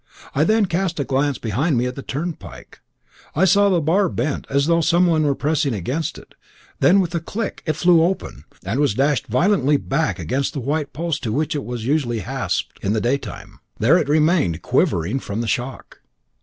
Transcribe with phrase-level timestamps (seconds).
[0.33, 2.81] I then cast a glance behind me at the turnpike.
[3.35, 6.33] I saw the bar bent, as though someone were pressing against it;
[6.79, 10.91] then, with a click, it flew open, and was dashed violently back against the white
[10.91, 13.59] post to which it was usually hasped in the day time.
[13.77, 15.99] There it remained, quivering from the shock.